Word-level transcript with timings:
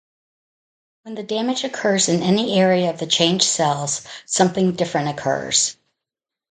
When 1.03 1.13
the 1.13 1.21
damage 1.21 1.63
occurs 1.63 2.09
in 2.09 2.23
any 2.23 2.59
area 2.59 2.89
of 2.89 3.07
changed 3.07 3.45
cells, 3.45 4.01
something 4.25 4.71
different 4.71 5.09
occurs. 5.09 5.77